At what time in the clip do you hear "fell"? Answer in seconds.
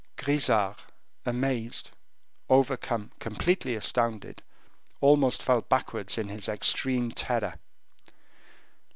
5.43-5.61